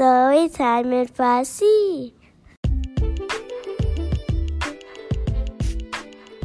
ستای 0.00 0.48
تعمیر 0.48 1.04
فارسی 1.04 2.12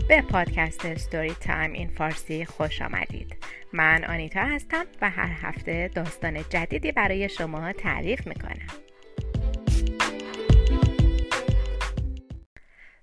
به 0.09 0.21
پادکست 0.21 0.95
ستوری 0.95 1.33
تایم 1.33 1.71
این 1.71 1.89
فارسی 1.89 2.45
خوش 2.45 2.81
آمدید. 2.81 3.35
من 3.73 4.03
آنیتا 4.03 4.39
هستم 4.39 4.85
و 5.01 5.09
هر 5.09 5.31
هفته 5.41 5.91
داستان 5.95 6.43
جدیدی 6.49 6.91
برای 6.91 7.29
شما 7.29 7.73
تعریف 7.73 8.27
می‌کنم. 8.27 8.67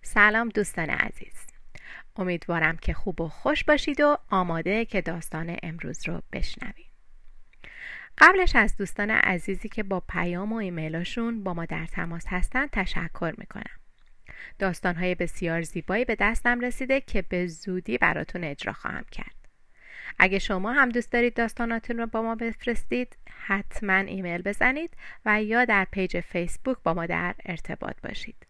سلام 0.02 0.48
دوستان 0.48 0.90
عزیز. 0.90 1.46
امیدوارم 2.16 2.76
که 2.76 2.92
خوب 2.92 3.20
و 3.20 3.28
خوش 3.28 3.64
باشید 3.64 4.00
و 4.00 4.16
آماده 4.30 4.84
که 4.84 5.00
داستان 5.00 5.56
امروز 5.62 6.08
رو 6.08 6.22
بشنوید. 6.32 6.91
قبلش 8.18 8.56
از 8.56 8.76
دوستان 8.76 9.10
عزیزی 9.10 9.68
که 9.68 9.82
با 9.82 10.00
پیام 10.08 10.52
و 10.52 10.56
ایمیلاشون 10.56 11.44
با 11.44 11.54
ما 11.54 11.64
در 11.64 11.86
تماس 11.86 12.24
هستن 12.28 12.66
تشکر 12.66 13.34
می‌کنم. 13.38 13.78
داستانهای 14.58 15.14
بسیار 15.14 15.62
زیبایی 15.62 16.04
به 16.04 16.14
دستم 16.14 16.60
رسیده 16.60 17.00
که 17.00 17.22
به 17.22 17.46
زودی 17.46 17.98
براتون 17.98 18.44
اجرا 18.44 18.72
خواهم 18.72 19.04
کرد. 19.12 19.42
اگه 20.18 20.38
شما 20.38 20.72
هم 20.72 20.88
دوست 20.88 21.12
دارید 21.12 21.34
داستاناتون 21.34 21.98
رو 21.98 22.06
با 22.06 22.22
ما 22.22 22.34
بفرستید 22.34 23.16
حتما 23.46 23.94
ایمیل 23.94 24.42
بزنید 24.42 24.96
و 25.24 25.42
یا 25.42 25.64
در 25.64 25.86
page 25.90 26.20
فیسبوک 26.20 26.76
با 26.84 26.94
ما 26.94 27.06
در 27.06 27.34
ارتباط 27.44 27.96
باشید. 28.02 28.46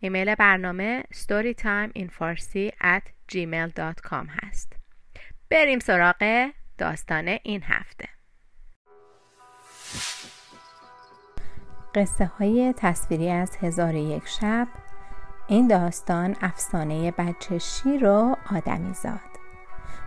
ایمیل 0.00 0.34
برنامه 0.34 1.04
storytimeinfarsi 1.14 2.70
at 2.80 3.02
gmail.com 3.32 4.26
هست. 4.42 4.72
بریم 5.50 5.78
سراغ 5.78 6.50
داستان 6.78 7.38
این 7.42 7.62
هفته. 7.62 8.15
قصه 11.96 12.30
های 12.38 12.74
تصویری 12.76 13.30
از 13.30 13.56
هزار 13.56 13.94
یک 13.94 14.28
شب 14.28 14.68
این 15.46 15.68
داستان 15.68 16.36
افسانه 16.40 17.10
بچه 17.10 17.58
شیر 17.58 18.06
و 18.06 18.36
آدمی 18.56 18.94
زاد. 18.94 19.20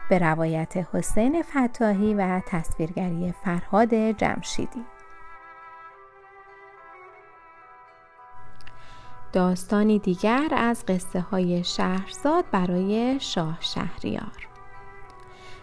به 0.10 0.20
روایت 0.20 0.88
حسین 0.94 1.44
فتاحی 1.44 2.14
و 2.14 2.42
تصویرگری 2.48 3.34
فرهاد 3.44 3.94
جمشیدی. 3.94 4.86
داستانی 9.34 10.00
دیگر 10.00 10.48
از 10.52 10.86
قصه 10.86 11.20
های 11.20 11.64
شهرزاد 11.64 12.46
برای 12.52 13.20
شاه 13.20 13.58
شهریار. 13.60 14.49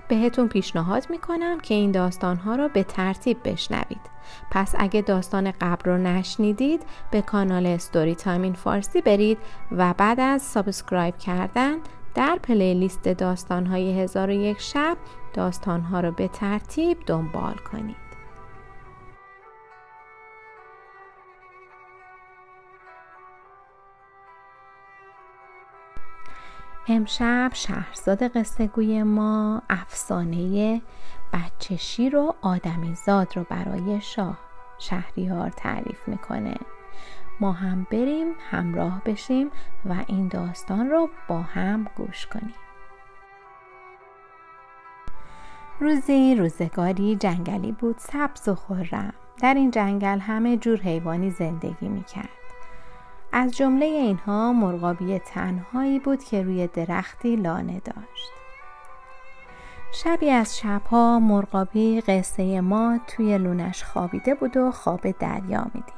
بهتون 0.09 0.49
پیشنهاد 0.49 1.07
می‌کنم 1.11 1.61
که 1.61 1.75
این 1.75 1.91
داستان 1.91 2.37
ها 2.37 2.57
رو 2.57 2.69
به 2.69 2.83
ترتیب 2.83 3.39
بشنوید. 3.45 4.17
پس 4.51 4.75
اگه 4.79 5.01
داستان 5.03 5.51
قبل 5.51 5.91
رو 5.91 5.99
نشنیدید 5.99 6.83
به 7.11 7.23
کانال 7.23 7.67
Story 7.67 8.15
Time 8.15 8.53
فارسی 8.53 9.01
برید 9.01 9.39
و 9.73 9.95
بعد 9.99 10.21
از 10.21 10.43
subscribe 10.43 11.19
کردن 11.19 11.77
در 12.15 12.39
playlist 12.43 13.09
داستان 13.09 13.67
های 13.67 14.01
هزار 14.01 14.29
و 14.31 14.33
یک 14.33 14.61
شب 14.61 14.97
داستان 15.35 15.81
ها 15.81 16.01
رو 16.01 16.13
به 16.13 16.29
ترتیب 16.29 16.99
دنبال 17.07 17.55
کنید. 17.73 18.06
امشب 26.89 27.51
شهرزاد 27.55 28.37
قصه 28.37 28.67
گوی 28.67 29.03
ما 29.03 29.63
افسانه 29.71 30.83
بچه 31.33 31.77
شیر 31.77 32.17
و 32.17 32.35
آدمیزاد 32.43 33.37
رو 33.37 33.47
برای 33.51 34.01
شاه 34.01 34.39
شهریار 34.79 35.51
تعریف 35.51 36.09
می‌کنه. 36.09 36.55
ما 37.41 37.53
هم 37.53 37.87
بریم 37.91 38.27
همراه 38.51 39.03
بشیم 39.05 39.51
و 39.85 40.05
این 40.07 40.29
داستان 40.29 40.91
رو 40.91 41.11
با 41.29 41.43
هم 41.43 41.87
گوش 41.97 42.27
کنیم. 42.27 42.55
روزی 45.81 46.35
روزگاری 46.35 47.17
جنگلی 47.17 47.73
بود 47.73 47.97
سبز 47.99 48.49
و 48.49 48.55
خورم 48.55 49.15
در 49.41 49.55
این 49.55 49.71
جنگل 49.71 50.19
همه 50.19 50.57
جور 50.57 50.81
حیوانی 50.81 51.31
زندگی 51.31 51.89
می‌کرد. 51.89 52.46
از 53.39 53.57
جمله 53.57 53.87
اینها 53.87 54.53
مرغابی 54.53 55.19
تنهایی 55.19 55.99
بود 55.99 56.25
که 56.25 56.43
روی 56.43 56.67
درختی 56.67 57.37
لانه 57.37 57.81
داشت. 57.85 58.33
شبی 59.93 60.31
از 60.31 60.59
شبها 60.59 61.19
مرغابی 61.19 62.01
قصه 62.01 62.61
ما 62.61 63.01
توی 63.07 63.39
لونش 63.39 63.85
خوابیده 63.85 64.35
بود 64.35 64.57
و 64.57 64.71
خواب 64.71 65.11
دریا 65.11 65.67
می‌دید. 65.75 65.95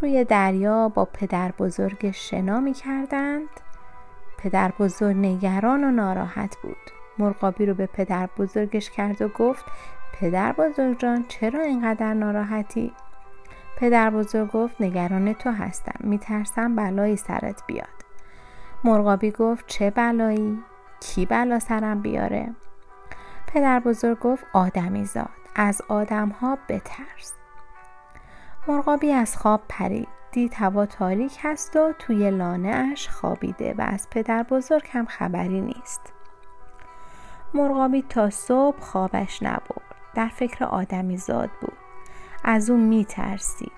روی 0.00 0.24
دریا 0.24 0.88
با 0.88 1.04
پدر 1.04 1.52
بزرگ 1.58 2.10
شنا 2.10 2.60
می 2.60 2.72
کردند 2.72 3.48
پدر 4.38 4.72
بزرگ 4.78 5.16
نگران 5.16 5.84
و 5.84 5.90
ناراحت 5.90 6.56
بود. 6.62 6.90
مرغابی 7.18 7.66
رو 7.66 7.74
به 7.74 7.86
پدر 7.86 8.28
بزرگش 8.38 8.90
کرد 8.90 9.22
و 9.22 9.28
گفت 9.28 9.64
پدر 10.20 10.52
بزرگ 10.52 10.98
جان 10.98 11.24
چرا 11.28 11.62
اینقدر 11.62 12.14
ناراحتی؟ 12.14 12.92
پدر 13.76 14.10
بزرگ 14.10 14.50
گفت 14.50 14.80
نگران 14.80 15.32
تو 15.32 15.50
هستم. 15.50 15.94
میترسم 16.00 16.76
بلایی 16.76 17.16
سرت 17.16 17.62
بیاد. 17.66 17.88
مرغابی 18.84 19.30
گفت 19.30 19.66
چه 19.66 19.90
بلایی؟ 19.90 20.58
کی 21.00 21.26
بلا 21.26 21.58
سرم 21.58 22.00
بیاره؟ 22.00 22.54
پدر 23.46 23.80
بزرگ 23.80 24.18
گفت 24.18 24.44
آدمی 24.52 25.04
زاد. 25.04 25.28
از 25.54 25.82
آدم 25.88 26.28
ها 26.28 26.58
بترس. 26.68 27.32
مرغابی 28.68 29.12
از 29.12 29.36
خواب 29.36 29.60
پرید. 29.68 30.08
دید 30.32 30.54
هوا 30.54 30.86
تاریک 30.86 31.38
هست 31.42 31.76
و 31.76 31.92
توی 31.98 32.30
لانه 32.30 32.68
اش 32.92 33.08
خوابیده 33.08 33.74
و 33.78 33.82
از 33.82 34.10
پدر 34.10 34.42
بزرگ 34.42 34.88
هم 34.92 35.06
خبری 35.06 35.60
نیست. 35.60 36.12
مرغابی 37.54 38.02
تا 38.02 38.30
صبح 38.30 38.80
خوابش 38.80 39.42
نبرد. 39.42 39.94
در 40.14 40.28
فکر 40.28 40.64
آدمی 40.64 41.16
زاد 41.16 41.50
بود. 41.60 41.85
از 42.48 42.70
اون 42.70 42.80
می 42.80 43.04
ترسید 43.04 43.72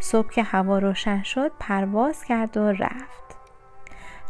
صبح 0.00 0.28
که 0.28 0.42
هوا 0.42 0.78
روشن 0.78 1.22
شد 1.22 1.52
پرواز 1.60 2.24
کرد 2.24 2.56
و 2.56 2.72
رفت 2.72 3.36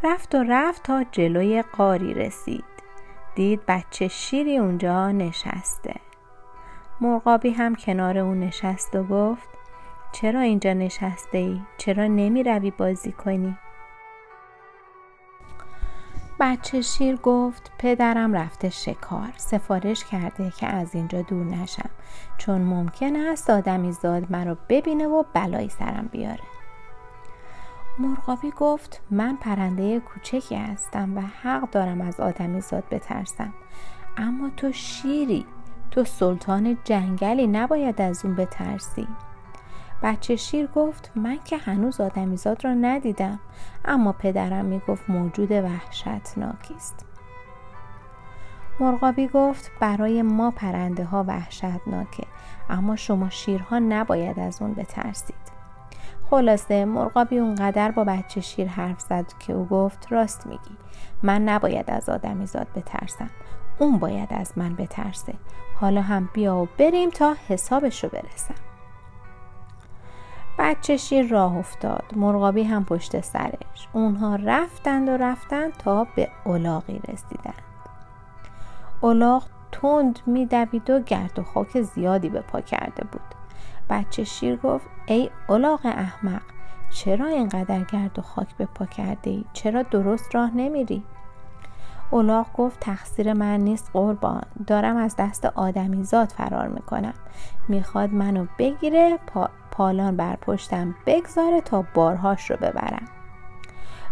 رفت 0.04 0.34
و 0.34 0.44
رفت 0.48 0.82
تا 0.82 1.04
جلوی 1.12 1.62
قاری 1.62 2.14
رسید 2.14 2.64
دید 3.34 3.60
بچه 3.68 4.08
شیری 4.08 4.58
اونجا 4.58 5.12
نشسته 5.12 5.94
مرغابی 7.00 7.50
هم 7.50 7.74
کنار 7.74 8.18
اون 8.18 8.40
نشست 8.40 8.96
و 8.96 9.04
گفت 9.04 9.48
چرا 10.12 10.40
اینجا 10.40 10.72
نشسته 10.72 11.38
ای؟ 11.38 11.60
چرا 11.78 12.06
نمی 12.06 12.42
روی 12.42 12.70
بازی 12.70 13.12
کنی؟ 13.12 13.58
بچه 16.40 16.80
شیر 16.80 17.16
گفت 17.16 17.72
پدرم 17.78 18.32
رفته 18.32 18.70
شکار. 18.70 19.32
سفارش 19.36 20.04
کرده 20.04 20.50
که 20.50 20.66
از 20.66 20.94
اینجا 20.94 21.22
دور 21.22 21.44
نشم. 21.44 21.90
چون 22.38 22.60
ممکن 22.60 23.16
است 23.16 23.50
آدمی 23.50 23.92
زاد 23.92 24.32
مرا 24.32 24.56
ببینه 24.68 25.06
و 25.06 25.24
بلایی 25.32 25.68
سرم 25.68 26.08
بیاره. 26.12 26.44
مرغابی 27.98 28.50
گفت 28.50 29.02
من 29.10 29.36
پرنده 29.36 30.00
کوچکی 30.00 30.56
هستم 30.56 31.16
و 31.16 31.20
حق 31.20 31.70
دارم 31.70 32.00
از 32.00 32.20
آدمی 32.20 32.60
زاد 32.60 32.84
بترسم. 32.90 33.54
اما 34.16 34.50
تو 34.56 34.72
شیری. 34.72 35.46
تو 35.90 36.04
سلطان 36.04 36.78
جنگلی 36.84 37.46
نباید 37.46 38.02
از 38.02 38.24
اون 38.24 38.34
بترسی. 38.34 39.08
بچه 40.02 40.36
شیر 40.36 40.66
گفت 40.66 41.10
من 41.14 41.38
که 41.44 41.56
هنوز 41.56 42.00
آدمیزاد 42.00 42.64
را 42.64 42.74
ندیدم 42.74 43.38
اما 43.84 44.12
پدرم 44.12 44.64
می‌گفت 44.64 45.10
موجود 45.10 45.52
وحشتناکی 45.52 46.74
است. 46.74 47.06
مرغابی 48.80 49.28
گفت 49.28 49.70
برای 49.80 50.22
ما 50.22 50.50
پرنده 50.50 51.04
ها 51.04 51.24
وحشتناکه 51.28 52.26
اما 52.70 52.96
شما 52.96 53.30
شیرها 53.30 53.78
نباید 53.78 54.40
از 54.40 54.62
اون 54.62 54.74
بترسید. 54.74 55.46
خلاصه 56.30 56.84
مرغابی 56.84 57.38
اونقدر 57.38 57.90
با 57.90 58.04
بچه 58.04 58.40
شیر 58.40 58.68
حرف 58.68 59.00
زد 59.00 59.32
که 59.38 59.52
او 59.52 59.66
گفت 59.66 60.12
راست 60.12 60.46
میگی 60.46 60.76
من 61.22 61.48
نباید 61.48 61.90
از 61.90 62.08
آدمیزاد 62.08 62.66
بترسم 62.74 63.30
اون 63.78 63.98
باید 63.98 64.28
از 64.32 64.52
من 64.56 64.74
بترسه. 64.74 65.34
حالا 65.80 66.02
هم 66.02 66.28
بیا 66.32 66.56
و 66.56 66.68
بریم 66.78 67.10
تا 67.10 67.34
حسابشو 67.48 68.08
برسم. 68.08 68.65
بچه 70.58 70.96
شیر 70.96 71.28
راه 71.28 71.56
افتاد. 71.56 72.04
مرغابی 72.16 72.62
هم 72.62 72.84
پشت 72.84 73.20
سرش. 73.20 73.88
اونها 73.92 74.36
رفتند 74.36 75.08
و 75.08 75.16
رفتند 75.16 75.72
تا 75.72 76.06
به 76.16 76.28
اولاغی 76.44 77.00
رسیدند. 77.08 77.62
اولاغ 79.00 79.42
تند 79.72 80.18
میدوید 80.26 80.90
و 80.90 81.00
گرد 81.00 81.38
و 81.38 81.42
خاک 81.42 81.82
زیادی 81.82 82.28
به 82.28 82.40
پا 82.40 82.60
کرده 82.60 83.04
بود. 83.04 83.20
بچه 83.90 84.24
شیر 84.24 84.56
گفت 84.56 84.86
ای 85.06 85.30
اولاغ 85.48 85.80
احمق 85.84 86.42
چرا 86.90 87.26
اینقدر 87.26 87.80
گرد 87.80 88.18
و 88.18 88.22
خاک 88.22 88.56
به 88.56 88.66
پا 88.66 88.86
کرده 88.86 89.30
ای؟ 89.30 89.44
چرا 89.52 89.82
درست 89.82 90.34
راه 90.34 90.50
نمیری؟ 90.56 91.02
اولاغ 92.10 92.46
گفت 92.56 92.80
تقصیر 92.80 93.32
من 93.32 93.60
نیست 93.60 93.90
قربان. 93.92 94.42
دارم 94.66 94.96
از 94.96 95.16
دست 95.18 95.44
آدمیزاد 95.44 96.28
فرار 96.28 96.68
می‌کنم. 96.68 97.14
می‌خواد 97.68 98.12
منو 98.12 98.46
بگیره 98.58 99.18
پا 99.26 99.50
پالان 99.76 100.16
بر 100.16 100.36
پشتم 100.36 100.94
بگذاره 101.06 101.60
تا 101.60 101.84
بارهاش 101.94 102.50
رو 102.50 102.56
ببرم. 102.56 103.08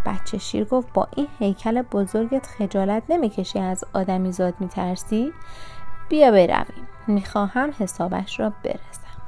بچه 0.07 0.39
شیر 0.39 0.65
گفت 0.65 0.93
با 0.93 1.09
این 1.17 1.29
هیکل 1.39 1.83
بزرگت 1.83 2.47
خجالت 2.47 3.03
نمی‌کشی 3.09 3.59
از 3.59 3.85
آدمی 3.93 4.33
زاد 4.33 4.55
میترسی؟ 4.61 5.33
بیا 6.09 6.31
برویم. 6.31 6.89
می‌خواهم 7.07 7.71
حسابش 7.79 8.41
را 8.41 8.53
برسم. 8.65 9.23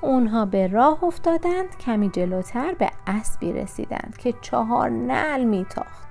اونها 0.00 0.44
به 0.44 0.66
راه 0.66 1.04
افتادند 1.04 1.78
کمی 1.78 2.10
جلوتر 2.10 2.74
به 2.74 2.90
اسبی 3.06 3.52
رسیدند 3.52 4.16
که 4.18 4.34
چهار 4.40 4.90
نل 4.90 5.44
میتاخت. 5.44 6.08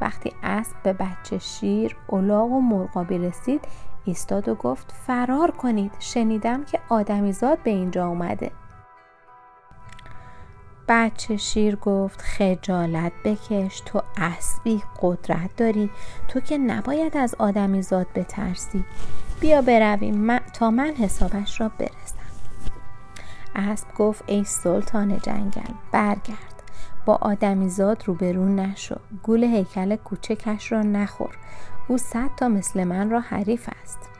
وقتی 0.00 0.32
اسب 0.42 0.76
به 0.82 0.92
بچه 0.92 1.38
شیر 1.38 1.96
الاغ 2.12 2.52
و 2.52 2.60
مرغابی 2.60 3.18
رسید 3.18 3.64
ایستاد 4.10 4.48
و 4.48 4.54
گفت 4.54 4.92
فرار 5.06 5.50
کنید. 5.50 5.92
شنیدم 5.98 6.64
که 6.64 6.78
آدمیزاد 6.88 7.58
به 7.62 7.70
اینجا 7.70 8.06
اومده. 8.06 8.50
بچه 10.88 11.36
شیر 11.36 11.76
گفت 11.76 12.20
خجالت 12.20 13.12
بکش 13.24 13.82
تو 13.86 14.02
اسبی 14.16 14.82
قدرت 15.02 15.56
داری. 15.56 15.90
تو 16.28 16.40
که 16.40 16.58
نباید 16.58 17.16
از 17.16 17.34
آدمیزاد 17.38 18.06
بترسی. 18.14 18.84
بیا 19.40 19.62
برویم 19.62 20.38
تا 20.38 20.70
من 20.70 20.94
حسابش 20.94 21.60
را 21.60 21.68
برسم. 21.68 22.16
اسب 23.56 23.94
گفت 23.98 24.24
ای 24.26 24.44
سلطان 24.44 25.18
جنگل 25.18 25.74
برگرد. 25.92 26.62
با 27.06 27.14
آدمیزاد 27.14 28.02
روبرو 28.06 28.44
نشو. 28.44 28.96
گول 29.22 29.44
هیکل 29.44 29.96
کوچکش 29.96 30.72
را 30.72 30.82
نخور. 30.82 31.38
او 31.90 31.98
صد 31.98 32.30
تا 32.36 32.48
مثل 32.48 32.84
من 32.84 33.10
را 33.10 33.20
حریف 33.20 33.68
است. 33.82 34.10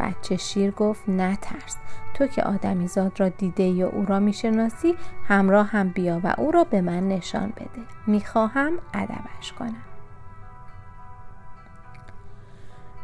بچه 0.00 0.36
شیر 0.36 0.70
گفت 0.70 1.08
نترس 1.08 1.76
تو 2.14 2.26
که 2.26 2.42
آدمیزاد 2.42 3.20
را 3.20 3.28
دیده 3.28 3.62
یا 3.62 3.88
او 3.88 4.04
را 4.04 4.18
می‌شناسی 4.18 4.96
همراه 5.28 5.66
هم 5.66 5.88
بیا 5.88 6.20
و 6.24 6.34
او 6.38 6.50
را 6.50 6.64
به 6.64 6.80
من 6.80 7.08
نشان 7.08 7.50
بده. 7.50 7.82
می‌خواهم 8.06 8.72
ادبش 8.94 9.52
کنم. 9.52 9.82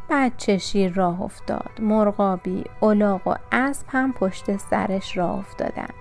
بچه 0.09 0.57
شیر 0.57 0.93
راه 0.93 1.21
افتاد. 1.21 1.71
مرغابی 1.79 2.63
الاغ 2.81 3.27
و 3.27 3.35
اسب 3.51 3.85
هم 3.89 4.13
پشت 4.13 4.57
سرش 4.57 5.17
راه 5.17 5.39
افتادند. 5.39 5.93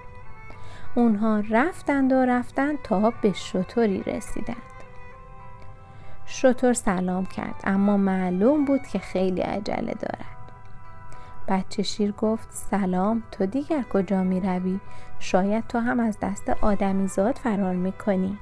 اونها 0.94 1.42
رفتند 1.50 2.12
و 2.12 2.16
رفتند 2.16 2.82
تا 2.82 3.12
به 3.22 3.32
شطوری 3.32 4.02
رسیدند. 4.02 4.77
شطور 6.30 6.72
سلام 6.72 7.26
کرد 7.26 7.54
اما 7.64 7.96
معلوم 7.96 8.64
بود 8.64 8.86
که 8.86 8.98
خیلی 8.98 9.40
عجله 9.40 9.94
دارد 9.94 10.38
بچه 11.48 11.82
شیر 11.82 12.12
گفت 12.12 12.48
سلام 12.50 13.22
تو 13.32 13.46
دیگر 13.46 13.82
کجا 13.92 14.22
می 14.22 14.40
روی؟ 14.40 14.80
شاید 15.18 15.66
تو 15.66 15.78
هم 15.78 16.00
از 16.00 16.18
دست 16.22 16.50
آدمیزاد 16.60 17.36
فرار 17.36 17.74
می 17.74 17.92
کنی 17.92 18.38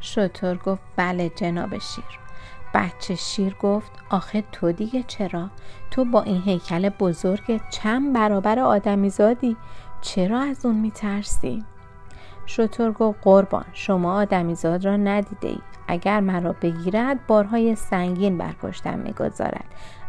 شطور 0.00 0.56
گفت 0.56 0.82
بله 0.96 1.28
جناب 1.28 1.78
شیر 1.78 2.04
بچه 2.74 3.14
شیر 3.14 3.54
گفت 3.54 3.92
آخه 4.10 4.44
تو 4.52 4.72
دیگه 4.72 5.02
چرا؟ 5.02 5.50
تو 5.90 6.04
با 6.04 6.22
این 6.22 6.42
هیکل 6.42 6.88
بزرگ 6.88 7.60
چند 7.70 8.12
برابر 8.12 8.58
آدمی 8.58 9.10
زادی 9.10 9.56
چرا 10.00 10.40
از 10.40 10.66
اون 10.66 10.76
میترسی؟ 10.76 11.64
شطور 12.46 12.92
گفت 12.92 13.18
قربان 13.22 13.64
شما 13.72 14.14
آدمیزاد 14.14 14.84
را 14.84 14.96
ندیده 14.96 15.48
ای 15.48 15.58
اگر 15.88 16.20
مرا 16.20 16.52
بگیرد 16.52 17.26
بارهای 17.26 17.74
سنگین 17.74 18.38
بر 18.38 18.52
پشتم 18.52 18.98
می‌گذارد 18.98 19.64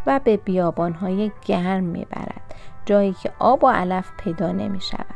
و 0.06 0.20
به 0.24 0.38
بیابانهای 0.38 1.32
گرم 1.46 1.84
می‌برد 1.84 2.56
جایی 2.86 3.14
که 3.14 3.32
آب 3.40 3.64
و 3.64 3.68
علف 3.68 4.12
پیدا 4.18 4.52
نمی 4.52 4.82
شود 4.82 5.16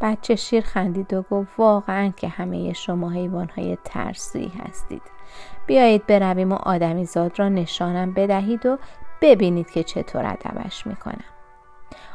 بچه 0.00 0.36
شیر 0.36 0.64
خندید 0.64 1.14
و 1.14 1.22
گفت 1.22 1.48
واقعا 1.58 2.12
که 2.16 2.28
همه 2.28 2.72
شما 2.72 3.10
حیوانهای 3.10 3.78
ترسی 3.84 4.52
هستید. 4.64 5.02
بیایید 5.66 6.06
برویم 6.06 6.52
و 6.52 6.54
آدمی 6.54 7.04
زاد 7.04 7.38
را 7.38 7.48
نشانم 7.48 8.12
بدهید 8.12 8.66
و 8.66 8.78
ببینید 9.20 9.70
که 9.70 9.82
چطور 9.82 10.26
ادبش 10.26 10.86
می‌کنم. 10.86 11.24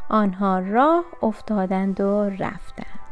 آنها 0.10 0.60
راه 0.60 1.04
افتادند 1.22 2.02
و 2.02 2.30
رفتند. 2.30 3.09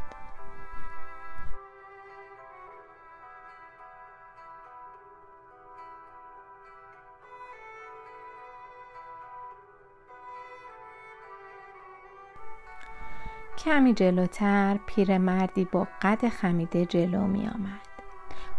کمی 13.68 13.94
جلوتر 13.94 14.78
پیرمردی 14.86 15.64
با 15.64 15.86
قد 16.02 16.28
خمیده 16.28 16.86
جلو 16.86 17.26
می 17.26 17.48
آمد. 17.48 17.88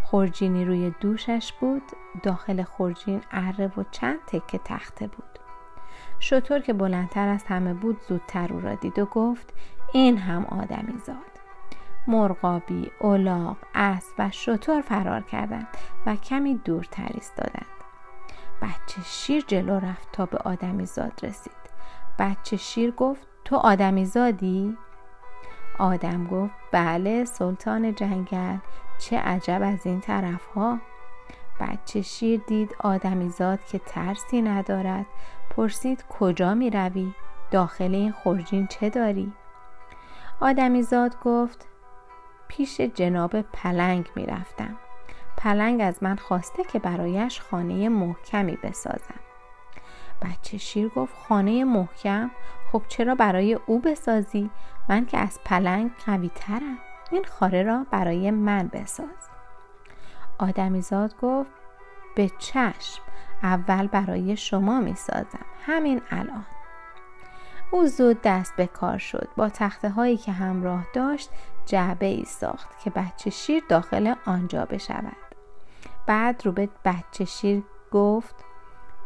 خورجینی 0.04 0.66
روی 0.66 0.94
دوشش 1.00 1.54
بود 1.60 1.82
داخل 2.24 2.64
خورجین 2.64 3.22
اره 3.32 3.72
و 3.78 3.84
چند 3.92 4.20
تکه 4.28 4.60
تخته 4.66 5.08
بود 5.08 5.40
شطور 6.20 6.60
که 6.60 6.74
بلندتر 6.74 7.28
از 7.28 7.44
همه 7.44 7.74
بود 7.74 8.02
زودتر 8.08 8.54
او 8.54 8.60
را 8.60 8.76
دید 8.76 9.00
و 9.00 9.06
گفت 9.06 9.54
این 9.94 10.18
هم 10.18 10.46
آدمی 10.46 11.00
زاد 11.06 11.16
مرغابی، 12.08 12.92
الاغ، 13.02 13.58
اسب 13.76 14.14
و 14.20 14.30
شطور 14.32 14.82
فرار 14.82 15.22
کردند 15.22 15.68
و 16.06 16.16
کمی 16.16 16.56
دورتر 16.56 17.10
ایستادند 17.14 17.66
بچه 18.62 19.02
شیر 19.04 19.44
جلو 19.48 19.80
رفت 19.80 20.12
تا 20.12 20.26
به 20.26 20.38
آدمی 20.38 20.86
زاد 20.86 21.20
رسید 21.24 21.54
بچه 22.20 22.58
شیر 22.58 22.92
گفت 22.92 23.28
تو 23.46 23.56
آدمی 23.56 24.06
زادی؟ 24.06 24.78
آدم 25.80 26.28
گفت 26.28 26.54
بله 26.72 27.26
سلطان 27.26 27.96
جنگل 27.96 28.58
چه 29.00 29.18
عجب 29.18 29.62
از 29.64 29.86
این 29.86 30.02
طرف 30.02 30.46
ها 30.46 30.80
بچه 31.60 32.02
شیر 32.02 32.42
دید 32.48 32.76
آدمیزاد 32.80 33.60
که 33.66 33.80
ترسی 33.80 34.42
ندارد 34.42 35.06
پرسید 35.50 36.06
کجا 36.10 36.54
می 36.54 36.70
روی؟ 36.70 37.14
داخل 37.52 37.96
این 37.96 38.12
خورجین 38.12 38.68
چه 38.68 38.90
داری؟ 38.90 39.34
آدمیزاد 40.42 41.20
گفت 41.24 41.68
پیش 42.48 42.82
جناب 42.82 43.42
پلنگ 43.42 44.10
می 44.16 44.26
رفتم. 44.26 44.76
پلنگ 45.38 45.82
از 45.82 46.04
من 46.04 46.16
خواسته 46.16 46.64
که 46.64 46.80
برایش 46.80 47.42
خانه 47.42 47.90
محکمی 47.90 48.58
بسازم. 48.64 49.20
بچه 50.22 50.58
شیر 50.58 50.90
گفت 50.90 51.14
خانه 51.28 51.64
محکم 51.64 52.32
خب 52.72 52.82
چرا 52.88 53.16
برای 53.16 53.54
او 53.54 53.80
بسازی؟ 53.80 54.50
من 54.90 55.06
که 55.06 55.18
از 55.18 55.40
پلنگ 55.46 55.92
قوی 56.06 56.32
ترم. 56.36 56.78
این 57.12 57.24
خاره 57.24 57.64
را 57.64 57.86
برای 57.92 58.32
من 58.32 58.68
بساز. 58.68 59.30
آدمیزاد 60.40 61.16
گفت 61.22 61.52
به 62.16 62.32
چشم. 62.40 63.02
اول 63.44 63.88
برای 63.88 64.38
شما 64.38 64.80
می 64.80 64.96
سازم 64.96 65.46
همین 65.66 66.02
الان. 66.12 66.46
او 67.72 67.88
زود 67.88 68.22
دست 68.22 68.56
به 68.56 68.68
کار 68.68 68.98
شد. 68.98 69.30
با 69.38 69.50
تخته 69.50 69.90
هایی 69.90 70.18
که 70.18 70.32
همراه 70.32 70.88
داشت 70.94 71.30
جعبه 71.66 72.06
ای 72.06 72.26
ساخت 72.26 72.80
که 72.80 72.90
بچه 72.90 73.30
شیر 73.30 73.64
داخل 73.70 74.14
آنجا 74.26 74.66
بشود. 74.66 75.18
بعد 76.08 76.46
رو 76.46 76.52
به 76.52 76.70
بچه 76.86 77.26
شیر 77.26 77.64
گفت 77.92 78.36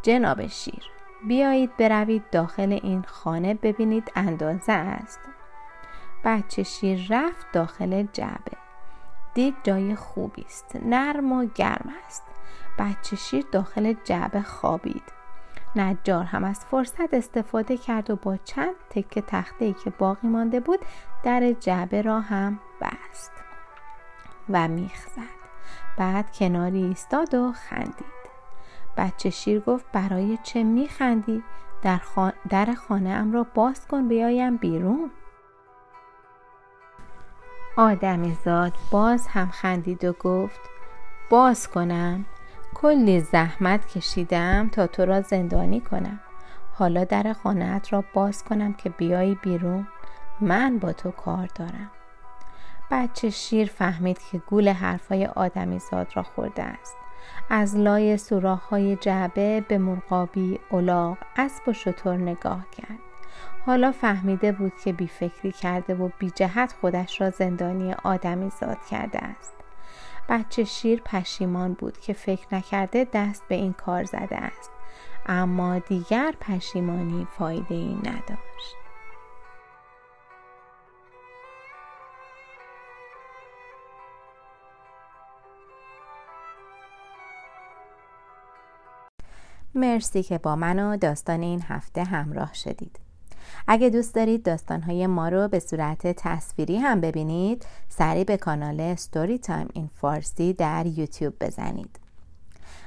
جناب 0.02 0.46
شیر. 0.46 0.93
بیایید 1.28 1.76
بروید 1.76 2.30
داخل 2.30 2.78
این 2.82 3.02
خانه 3.02 3.54
ببینید 3.54 4.12
اندازه 4.16 4.72
است. 4.72 5.20
بچه 6.24 6.62
شیر 6.62 7.06
رفت 7.10 7.46
داخل 7.52 8.06
جعبه. 8.12 8.56
دید 9.34 9.54
جای 9.62 9.94
خوبی 9.94 10.42
است. 10.42 10.76
نرم 10.82 11.32
و 11.32 11.44
گرم 11.54 11.92
است. 12.06 12.22
بچه 12.78 13.16
شیر 13.16 13.44
داخل 13.52 13.94
جعبه 14.04 14.42
خوابید. 14.42 15.12
نجار 15.76 16.24
هم 16.24 16.44
از 16.44 16.64
فرصت 16.64 17.14
استفاده 17.14 17.76
کرد 17.76 18.10
و 18.10 18.16
با 18.16 18.36
چند 18.36 18.74
تکه 18.90 19.20
تخته 19.20 19.72
که 19.72 19.90
باقی 19.90 20.28
مانده 20.28 20.60
بود 20.60 20.80
در 21.22 21.52
جعبه 21.52 22.02
را 22.02 22.20
هم 22.20 22.60
بست 22.80 23.32
و 24.50 24.68
میخ 24.68 25.06
زد. 25.16 25.44
بعد 25.96 26.32
کناری 26.32 26.82
ایستاد 26.82 27.34
و 27.34 27.52
خندید. 27.52 28.23
بچه 28.96 29.30
شیر 29.30 29.60
گفت 29.60 29.86
برای 29.92 30.38
چه 30.42 30.62
میخندی؟ 30.62 31.42
در, 31.82 32.00
در 32.50 32.74
خانه 32.74 33.10
ام 33.10 33.32
را 33.32 33.46
باز 33.54 33.86
کن 33.86 34.08
بیایم 34.08 34.56
بیرون. 34.56 35.10
آدمیزاد 37.76 38.72
باز 38.90 39.26
هم 39.26 39.50
خندید 39.50 40.04
و 40.04 40.12
گفت 40.12 40.60
باز 41.30 41.68
کنم. 41.68 42.24
کلی 42.74 43.20
زحمت 43.20 43.86
کشیدم 43.86 44.68
تا 44.68 44.86
تو 44.86 45.04
را 45.04 45.20
زندانی 45.20 45.80
کنم. 45.80 46.20
حالا 46.74 47.04
در 47.04 47.32
خانهت 47.32 47.92
را 47.92 48.04
باز 48.14 48.44
کنم 48.44 48.74
که 48.74 48.90
بیایی 48.90 49.34
بیرون. 49.34 49.86
من 50.40 50.78
با 50.78 50.92
تو 50.92 51.10
کار 51.10 51.48
دارم. 51.54 51.90
بچه 52.90 53.30
شیر 53.30 53.68
فهمید 53.68 54.18
که 54.30 54.38
گول 54.38 54.68
حرفای 54.68 55.26
آدمیزاد 55.26 56.12
را 56.14 56.22
خورده 56.22 56.62
است. 56.62 56.96
از 57.50 57.76
لای 57.76 58.16
سوراخ 58.16 58.62
های 58.62 58.96
جعبه 58.96 59.60
به 59.60 59.78
مرغابی، 59.78 60.60
الاغ، 60.70 61.16
اسب 61.36 61.68
و 61.68 61.72
شطور 61.72 62.16
نگاه 62.16 62.66
کرد. 62.70 62.98
حالا 63.66 63.92
فهمیده 63.92 64.52
بود 64.52 64.72
که 64.84 64.92
بیفکری 64.92 65.52
کرده 65.52 65.94
و 65.94 66.08
بی 66.18 66.30
جهت 66.30 66.74
خودش 66.80 67.20
را 67.20 67.30
زندانی 67.30 67.94
آدمی 68.04 68.50
زاد 68.60 68.78
کرده 68.90 69.18
است. 69.18 69.54
بچه 70.28 70.64
شیر 70.64 71.02
پشیمان 71.04 71.72
بود 71.72 71.98
که 71.98 72.12
فکر 72.12 72.54
نکرده 72.54 73.06
دست 73.12 73.42
به 73.48 73.54
این 73.54 73.72
کار 73.72 74.04
زده 74.04 74.36
است. 74.36 74.70
اما 75.26 75.78
دیگر 75.78 76.34
پشیمانی 76.40 77.26
فایده 77.38 77.74
ای 77.74 77.94
نداشت. 77.94 78.83
مرسی 89.74 90.22
که 90.22 90.38
با 90.38 90.56
من 90.56 90.78
و 90.78 90.96
داستان 90.96 91.42
این 91.42 91.62
هفته 91.68 92.04
همراه 92.04 92.54
شدید. 92.54 92.98
اگه 93.66 93.90
دوست 93.90 94.14
دارید 94.14 94.42
داستانهای 94.42 95.06
ما 95.06 95.28
رو 95.28 95.48
به 95.48 95.58
صورت 95.58 96.06
تصویری 96.06 96.76
هم 96.76 97.00
ببینید 97.00 97.66
سری 97.88 98.24
به 98.24 98.36
کانال 98.36 98.94
Story 98.94 99.38
Time 99.38 99.68
in 99.72 99.90
Farsi 99.94 100.52
در 100.52 100.86
یوتیوب 100.86 101.34
بزنید. 101.40 101.98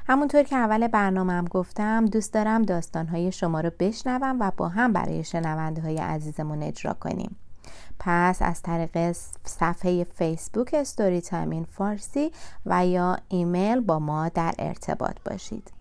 همونطور 0.08 0.44
که 0.44 0.56
اول 0.56 0.88
برنامهم 0.88 1.46
گفتم 1.46 2.06
دوست 2.06 2.34
دارم 2.34 2.62
داستانهای 2.62 3.32
شما 3.32 3.62
رو 3.62 3.72
بشنوم 3.80 4.38
و 4.40 4.52
با 4.58 4.70
هم 4.70 4.94
برای 4.94 5.24
شنونده 5.24 5.82
های 5.82 5.98
عزیزمون 5.98 6.64
اجرا 6.64 6.94
کنیم. 6.94 7.36
پس 8.00 8.42
از 8.42 8.62
طریق 8.62 9.16
صفحه 9.44 10.04
فیسبوک 10.04 10.84
Story 10.84 11.22
Time 11.22 11.50
in 11.50 11.64
Farsi 11.64 12.32
و 12.66 12.88
یا 12.88 13.18
ایمیل 13.28 13.80
با 13.80 14.00
ما 14.00 14.30
در 14.30 14.54
ارتباط 14.60 15.16
باشید. 15.26 15.77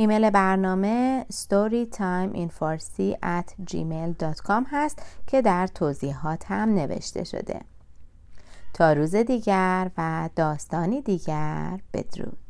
ایمیل 0.00 0.30
برنامه 0.30 1.26
storytimeinfarsi 1.32 3.16
at 3.22 3.72
gmail.com 3.72 4.64
هست 4.70 5.02
که 5.26 5.42
در 5.42 5.66
توضیحات 5.66 6.44
هم 6.50 6.74
نوشته 6.74 7.24
شده. 7.24 7.60
تا 8.74 8.92
روز 8.92 9.14
دیگر 9.14 9.90
و 9.98 10.30
داستانی 10.36 11.02
دیگر 11.02 11.80
بدرود. 11.94 12.47